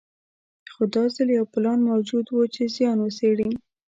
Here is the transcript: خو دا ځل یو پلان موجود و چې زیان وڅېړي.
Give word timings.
خو 0.73 0.81
دا 0.95 1.03
ځل 1.15 1.29
یو 1.37 1.45
پلان 1.53 1.79
موجود 1.89 2.25
و 2.29 2.41
چې 2.53 2.61
زیان 2.75 2.97
وڅېړي. 3.01 3.49